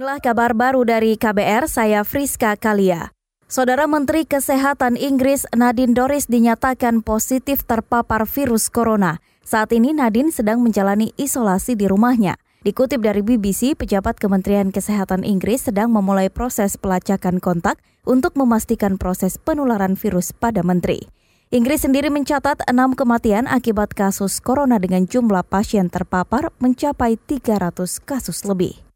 Inilah 0.00 0.16
kabar 0.16 0.56
baru 0.56 0.80
dari 0.88 1.12
KBR, 1.12 1.68
saya 1.68 2.08
Friska 2.08 2.56
Kalia. 2.56 3.12
Saudara 3.52 3.84
Menteri 3.84 4.24
Kesehatan 4.24 4.96
Inggris 4.96 5.44
Nadine 5.52 5.92
Doris 5.92 6.24
dinyatakan 6.24 7.04
positif 7.04 7.68
terpapar 7.68 8.24
virus 8.24 8.72
corona. 8.72 9.20
Saat 9.44 9.76
ini 9.76 9.92
Nadine 9.92 10.32
sedang 10.32 10.64
menjalani 10.64 11.12
isolasi 11.20 11.76
di 11.76 11.84
rumahnya. 11.84 12.40
Dikutip 12.64 13.04
dari 13.04 13.20
BBC, 13.20 13.76
pejabat 13.76 14.16
Kementerian 14.16 14.72
Kesehatan 14.72 15.20
Inggris 15.20 15.68
sedang 15.68 15.92
memulai 15.92 16.32
proses 16.32 16.80
pelacakan 16.80 17.36
kontak 17.36 17.76
untuk 18.08 18.40
memastikan 18.40 18.96
proses 18.96 19.36
penularan 19.36 20.00
virus 20.00 20.32
pada 20.32 20.64
menteri. 20.64 21.12
Inggris 21.52 21.84
sendiri 21.84 22.08
mencatat 22.08 22.64
enam 22.72 22.96
kematian 22.96 23.44
akibat 23.44 23.92
kasus 23.92 24.40
corona 24.40 24.80
dengan 24.80 25.04
jumlah 25.04 25.44
pasien 25.44 25.92
terpapar 25.92 26.56
mencapai 26.56 27.20
300 27.20 28.00
kasus 28.00 28.48
lebih. 28.48 28.89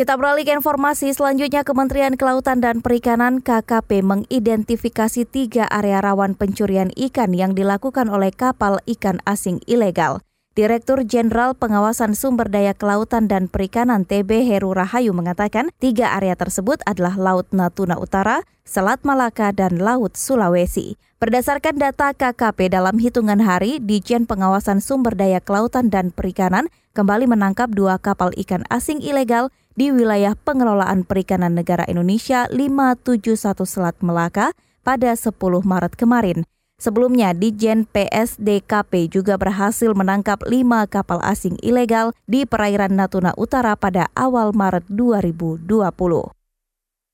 Kita 0.00 0.16
beralih 0.16 0.48
ke 0.48 0.56
informasi 0.56 1.12
selanjutnya 1.12 1.60
Kementerian 1.60 2.16
Kelautan 2.16 2.64
dan 2.64 2.80
Perikanan 2.80 3.44
KKP 3.44 4.00
mengidentifikasi 4.00 5.28
tiga 5.28 5.68
area 5.68 6.00
rawan 6.00 6.38
pencurian 6.38 6.88
ikan 6.94 7.36
yang 7.36 7.52
dilakukan 7.52 8.08
oleh 8.08 8.32
kapal 8.32 8.80
ikan 8.88 9.20
asing 9.28 9.60
ilegal. 9.68 10.24
Direktur 10.56 11.04
Jenderal 11.04 11.52
Pengawasan 11.52 12.16
Sumber 12.16 12.48
Daya 12.48 12.72
Kelautan 12.72 13.28
dan 13.28 13.52
Perikanan 13.52 14.08
TB 14.08 14.46
Heru 14.46 14.72
Rahayu 14.72 15.12
mengatakan 15.12 15.68
tiga 15.82 16.16
area 16.16 16.32
tersebut 16.32 16.80
adalah 16.88 17.20
Laut 17.20 17.52
Natuna 17.52 18.00
Utara, 18.00 18.46
Selat 18.64 19.04
Malaka, 19.04 19.52
dan 19.52 19.82
Laut 19.82 20.14
Sulawesi. 20.16 20.96
Berdasarkan 21.20 21.76
data 21.76 22.16
KKP 22.16 22.72
dalam 22.72 22.96
hitungan 22.96 23.44
hari, 23.44 23.76
Dijen 23.82 24.24
Pengawasan 24.24 24.80
Sumber 24.80 25.12
Daya 25.12 25.44
Kelautan 25.44 25.92
dan 25.92 26.08
Perikanan 26.08 26.72
kembali 26.96 27.28
menangkap 27.28 27.68
dua 27.70 28.00
kapal 28.00 28.32
ikan 28.34 28.64
asing 28.72 29.04
ilegal 29.04 29.52
di 29.80 29.88
wilayah 29.88 30.36
pengelolaan 30.36 31.08
perikanan 31.08 31.56
negara 31.56 31.88
Indonesia 31.88 32.44
571 32.52 33.64
Selat 33.64 33.96
Melaka 34.04 34.52
pada 34.84 35.16
10 35.16 35.32
Maret 35.64 35.96
kemarin. 35.96 36.44
Sebelumnya, 36.76 37.32
Dijen 37.32 37.88
PSDKP 37.88 39.08
juga 39.08 39.40
berhasil 39.40 39.88
menangkap 39.96 40.44
lima 40.44 40.84
kapal 40.84 41.24
asing 41.24 41.56
ilegal 41.64 42.12
di 42.28 42.44
perairan 42.44 42.92
Natuna 42.92 43.32
Utara 43.40 43.72
pada 43.72 44.12
awal 44.12 44.52
Maret 44.52 44.84
2020. 44.92 45.64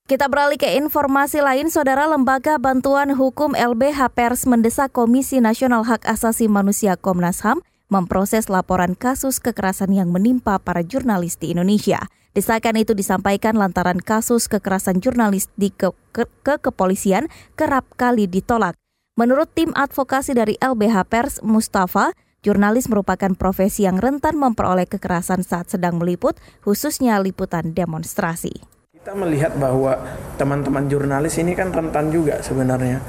Kita 0.07 0.31
beralih 0.31 0.59
ke 0.59 0.71
informasi 0.79 1.43
lain, 1.43 1.67
Saudara 1.67 2.07
Lembaga 2.07 2.63
Bantuan 2.63 3.15
Hukum 3.15 3.59
LBH 3.59 4.11
Pers 4.15 4.47
mendesak 4.47 4.95
Komisi 4.95 5.43
Nasional 5.43 5.83
Hak 5.83 6.07
Asasi 6.07 6.47
Manusia 6.47 6.95
Komnas 6.95 7.43
HAM 7.43 7.63
memproses 7.87 8.51
laporan 8.51 8.99
kasus 8.99 9.39
kekerasan 9.39 9.95
yang 9.95 10.11
menimpa 10.11 10.59
para 10.59 10.83
jurnalis 10.83 11.39
di 11.39 11.55
Indonesia. 11.55 12.03
Desakan 12.37 12.77
itu 12.77 12.93
disampaikan 12.93 13.57
lantaran 13.57 13.97
kasus 13.97 14.45
kekerasan 14.45 15.01
jurnalis 15.01 15.49
di 15.57 15.73
ke, 15.73 15.95
ke, 16.13 16.29
ke 16.45 16.61
kepolisian 16.61 17.33
kerap 17.57 17.89
kali 17.97 18.29
ditolak. 18.29 18.77
Menurut 19.17 19.49
tim 19.57 19.73
advokasi 19.73 20.37
dari 20.37 20.61
LBH 20.61 21.09
Pers, 21.09 21.35
Mustafa, 21.41 22.13
jurnalis 22.45 22.93
merupakan 22.93 23.33
profesi 23.33 23.89
yang 23.89 23.97
rentan 23.97 24.37
memperoleh 24.37 24.85
kekerasan 24.85 25.41
saat 25.41 25.73
sedang 25.73 25.97
meliput, 25.97 26.37
khususnya 26.61 27.17
liputan 27.25 27.73
demonstrasi. 27.73 28.53
Kita 28.93 29.17
melihat 29.17 29.57
bahwa 29.57 29.97
teman-teman 30.37 30.93
jurnalis 30.93 31.41
ini 31.41 31.57
kan 31.57 31.73
rentan 31.73 32.13
juga 32.13 32.45
sebenarnya. 32.45 33.01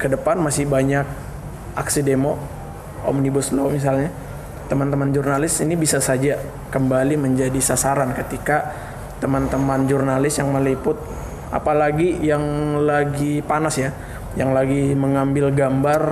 Ke 0.00 0.08
depan 0.08 0.40
masih 0.40 0.64
banyak 0.64 1.04
aksi 1.76 2.00
demo, 2.00 2.40
omnibus 3.06 3.54
law 3.54 3.68
misalnya. 3.68 4.10
Teman-teman 4.70 5.12
jurnalis 5.12 5.60
ini 5.60 5.76
bisa 5.76 6.00
saja 6.00 6.40
kembali 6.72 7.20
menjadi 7.20 7.60
sasaran 7.60 8.16
ketika 8.16 8.72
teman-teman 9.20 9.84
jurnalis 9.84 10.40
yang 10.40 10.48
meliput 10.48 10.96
apalagi 11.52 12.16
yang 12.24 12.42
lagi 12.80 13.44
panas 13.44 13.76
ya 13.76 13.92
yang 14.34 14.56
lagi 14.56 14.96
mengambil 14.96 15.52
gambar 15.52 16.02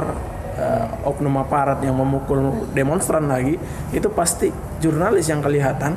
uh, 0.60 1.08
oknum 1.08 1.40
aparat 1.40 1.80
yang 1.80 1.96
memukul 1.96 2.68
demonstran 2.76 3.26
lagi 3.26 3.56
itu 3.96 4.06
pasti 4.12 4.52
jurnalis 4.84 5.32
yang 5.32 5.40
kelihatan 5.40 5.96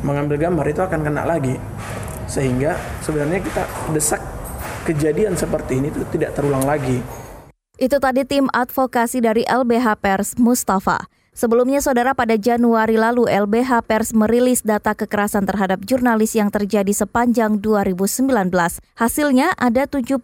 mengambil 0.00 0.40
gambar 0.40 0.64
itu 0.72 0.80
akan 0.80 1.00
kena 1.04 1.28
lagi 1.28 1.60
sehingga 2.24 2.76
sebenarnya 3.04 3.40
kita 3.44 3.62
desak 3.92 4.20
kejadian 4.84 5.36
seperti 5.36 5.80
ini 5.80 5.92
itu 5.92 6.00
tidak 6.12 6.32
terulang 6.32 6.64
lagi. 6.64 7.00
Itu 7.78 8.02
tadi 8.02 8.26
tim 8.26 8.50
advokasi 8.50 9.22
dari 9.22 9.46
LBH 9.46 10.02
Pers 10.02 10.34
Mustafa. 10.34 11.06
Sebelumnya, 11.30 11.78
saudara, 11.78 12.10
pada 12.10 12.34
Januari 12.34 12.98
lalu 12.98 13.30
LBH 13.30 13.86
Pers 13.86 14.10
merilis 14.10 14.66
data 14.66 14.98
kekerasan 14.98 15.46
terhadap 15.46 15.86
jurnalis 15.86 16.34
yang 16.34 16.50
terjadi 16.50 16.90
sepanjang 16.90 17.62
2019. 17.62 18.50
Hasilnya 18.98 19.54
ada 19.54 19.86
75 19.86 20.18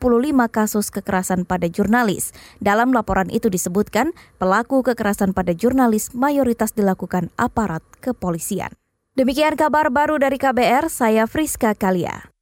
kasus 0.50 0.90
kekerasan 0.90 1.46
pada 1.46 1.70
jurnalis. 1.70 2.34
Dalam 2.58 2.90
laporan 2.90 3.30
itu 3.30 3.46
disebutkan, 3.46 4.10
pelaku 4.42 4.82
kekerasan 4.82 5.30
pada 5.30 5.54
jurnalis 5.54 6.10
mayoritas 6.10 6.74
dilakukan 6.74 7.30
aparat 7.38 7.86
kepolisian. 8.02 8.74
Demikian 9.14 9.54
kabar 9.54 9.94
baru 9.94 10.18
dari 10.18 10.42
KBR, 10.42 10.90
saya 10.90 11.30
Friska 11.30 11.78
Kalia. 11.78 12.33